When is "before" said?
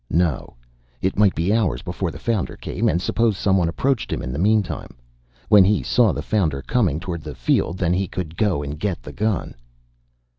1.83-2.09